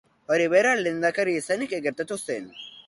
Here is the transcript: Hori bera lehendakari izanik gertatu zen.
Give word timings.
Hori 0.35 0.47
bera 0.53 0.71
lehendakari 0.81 1.39
izanik 1.43 1.79
gertatu 1.89 2.23
zen. 2.29 2.55